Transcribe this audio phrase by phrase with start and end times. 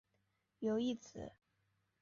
[0.57, 1.31] 有一子。